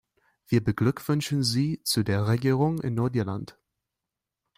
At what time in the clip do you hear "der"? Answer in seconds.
2.01-2.25